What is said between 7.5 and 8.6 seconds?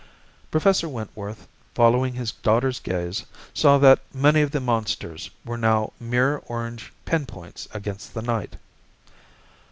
against the night.